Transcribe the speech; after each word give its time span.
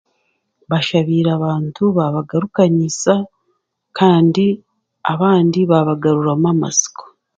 Bashabaire 0.69 1.29
abantu 1.37 1.83
baabagarukanyisa 1.97 3.13
kandi 3.97 4.45
abandi 5.13 5.59
baabagaruramu 5.69 6.47
amatsiko 6.53 7.03